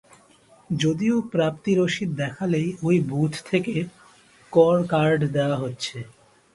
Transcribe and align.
যদিও 0.69 1.15
প্রাপ্তি 1.31 1.71
রসিদ 1.75 2.09
দেখালেই 2.15 2.67
ওই 2.83 2.97
বুথ 3.01 3.33
থেকে 3.45 3.73
কর 4.53 4.77
কার্ড 4.87 5.19
দেওয়া 5.35 5.57
হচ্ছে। 5.57 5.97